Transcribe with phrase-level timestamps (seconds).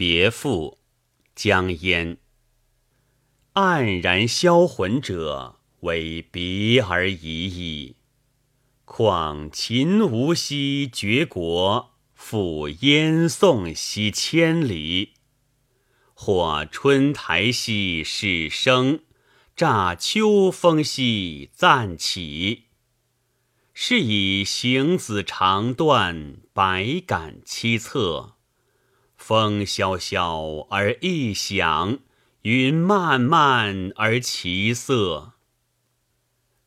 [0.00, 0.78] 别赋，
[1.34, 2.16] 江淹。
[3.52, 7.96] 黯然销魂者，为别而已矣。
[8.86, 15.10] 况秦无息绝国，复燕宋兮千里。
[16.14, 19.00] 或春台兮始生，
[19.54, 22.68] 乍秋风兮暂起。
[23.74, 28.39] 是以行子长断，百感凄恻。
[29.20, 31.98] 风萧萧而易响。
[32.42, 35.34] 云漫漫而其色，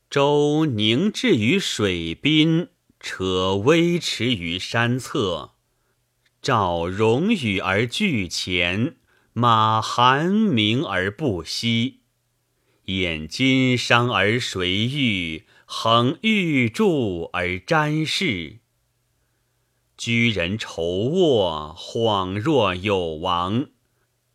[0.07, 5.53] 舟凝滞于水滨，车微驰于山侧。
[6.43, 8.97] 棹融雨而巨前，
[9.33, 12.01] 马含鸣而不息。
[12.85, 15.45] 掩襟裳而谁欲？
[15.65, 18.59] 横玉柱而瞻视。
[20.05, 23.67] 居人愁卧，恍若有王。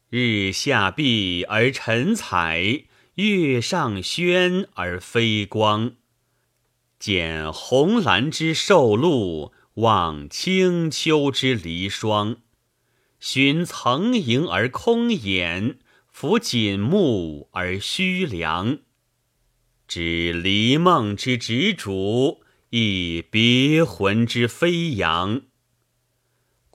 [0.09, 2.85] 日下碧而沉彩，
[3.17, 5.93] 月上轩而飞光。
[6.99, 12.39] 见红蓝之寿露，望清秋之离霜。
[13.21, 15.79] 寻层营而空掩，
[16.11, 18.79] 抚锦幕而虚凉。
[19.87, 22.41] 知离梦之执着，
[22.71, 25.43] 忆别魂之飞扬。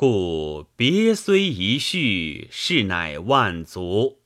[0.05, 4.19] 故别虽一绪，事乃万足。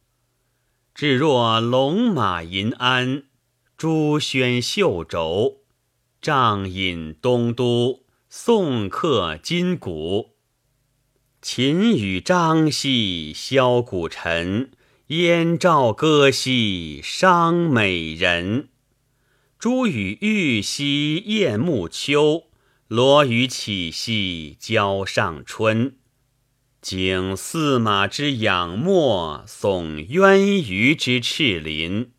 [0.96, 3.26] 至若龙马银鞍，
[3.78, 5.58] 朱轩绣轴，
[6.20, 10.30] 帐饮东都，送客金谷。
[11.44, 14.72] 秦与张兮箫鼓陈，
[15.10, 18.70] 燕赵歌兮伤美人。
[19.60, 22.47] 朱与玉兮燕暮秋。
[22.90, 25.98] 罗羽起兮郊上春，
[26.82, 32.14] 景驷马之仰漠，耸渊鱼之赤鳞。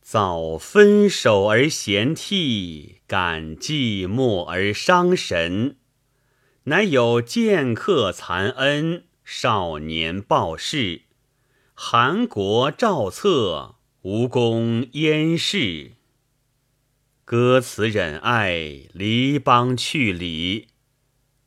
[0.00, 5.76] 早分手而嫌涕，感寂寞而伤神。
[6.66, 11.02] 乃有剑客残恩，少年报事。
[11.74, 15.94] 韩国赵策，吴宫燕事？
[17.26, 20.66] 歌词忍爱，离邦去礼，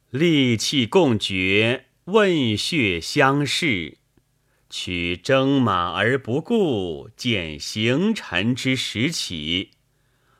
[0.10, 4.00] 利器共绝，问血相视。
[4.72, 9.70] 取征马而不顾，见行臣之时起。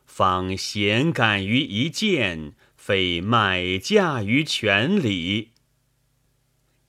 [0.04, 5.50] 方咸感于一剑，非买价于权礼。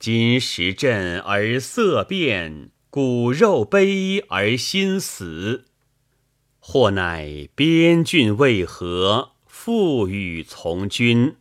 [0.00, 5.66] 今时振而色变，骨肉悲而心死。
[6.60, 11.34] 或乃边郡未和，复与从军。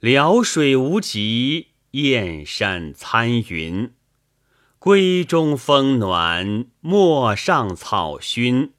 [0.00, 3.92] 辽水无极，燕山参云。
[4.78, 8.72] 闺中风暖，陌上草熏。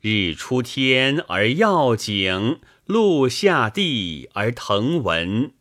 [0.00, 5.52] 日出天而耀景，露下地而腾文。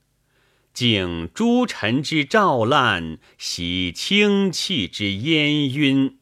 [0.74, 6.18] 景诸臣之照烂，喜清气之烟晕。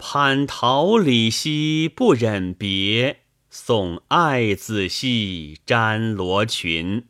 [0.00, 7.04] 蟠桃李兮不忍别，送爱子兮沾罗裙。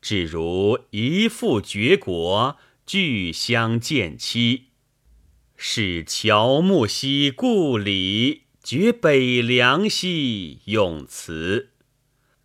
[0.00, 2.56] 只如一父绝国，
[2.86, 4.68] 俱相见期。
[5.56, 11.70] 是乔木兮故里，绝北凉兮永辞。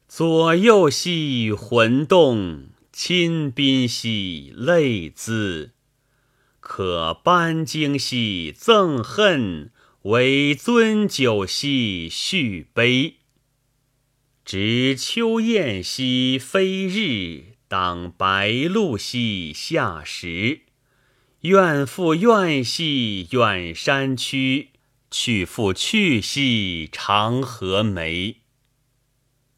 [0.08, 5.74] 左右兮魂动，亲宾兮泪滋。
[6.68, 13.16] 可班荆兮憎恨，惟樽酒兮续悲。
[14.44, 20.64] 值秋雁兮飞日，当白露兮下时。
[21.42, 24.72] 愿复愿兮远山区，
[25.10, 28.42] 去复去兮长河梅。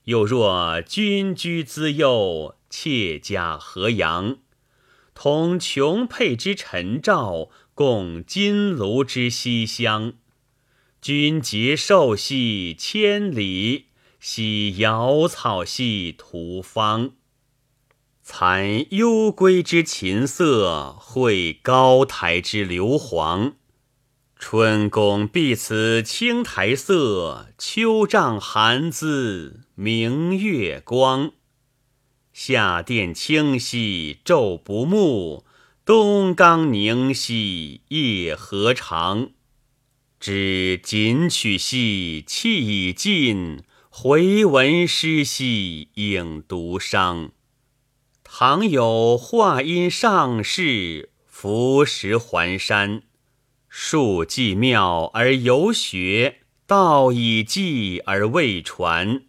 [0.03, 4.37] 又若君居资右，妾家河阳。
[5.21, 10.13] 同琼佩之晨照，共金炉之西厢。
[11.01, 13.87] 君节寿兮千里，
[14.21, 17.11] 兮瑶草兮途方。
[18.23, 23.55] 残幽归之琴瑟，会高台之流黄。
[24.37, 31.33] 春宫碧瓷青苔色，秋帐寒姿明月光。
[32.41, 35.43] 夏殿清兮昼不暮，
[35.83, 39.31] 东冈凝兮夜何长。
[40.21, 47.31] 知锦取兮气已尽，回文诗兮影独伤。
[48.23, 53.01] 倘有话因上士，浮石环山，
[53.67, 59.23] 树既妙而犹学，道以继而未传。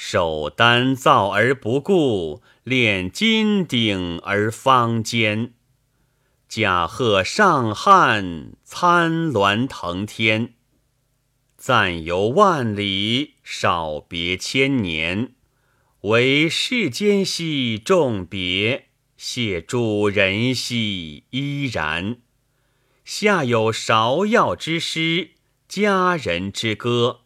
[0.00, 5.54] 手单造而不顾，炼金鼎而方坚。
[6.48, 10.54] 驾鹤上汉，参鸾腾天。
[11.56, 15.32] 暂游万里，少别千年。
[16.02, 22.18] 唯世间兮众别，谢主人兮依然。
[23.04, 25.32] 下有芍药之诗，
[25.66, 27.22] 佳人之歌。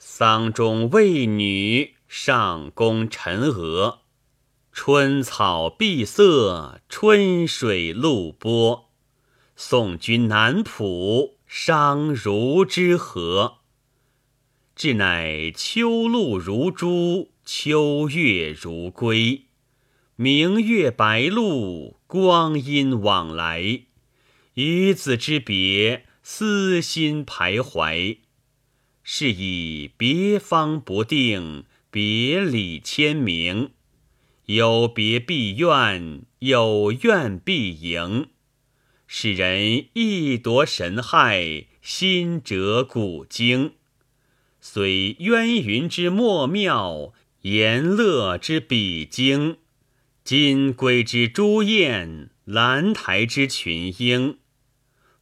[0.00, 4.02] 丧中未女，上宫姮娥。
[4.70, 8.90] 春草碧色，春水露波。
[9.56, 13.58] 送君南浦，伤如之何？
[14.76, 19.46] 至乃秋露如珠，秋月如归。
[20.14, 23.80] 明月白露，光阴往来。
[24.54, 28.18] 与子之别，思心徘徊。
[29.10, 33.70] 是以别方不定，别理千名。
[34.44, 38.28] 有别必怨，有怨必迎。
[39.06, 43.72] 使人意夺神骸，心折古今。
[44.60, 49.56] 虽渊云之莫妙，言乐之比精，
[50.22, 54.36] 金龟之朱燕，兰台之群英，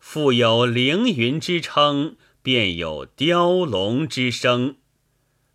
[0.00, 2.16] 复有凌云之称，
[2.46, 4.76] 便有雕龙之声。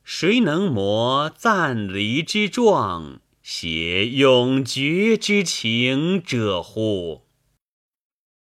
[0.04, 7.22] 谁能磨赞离之状，写永绝之情者乎？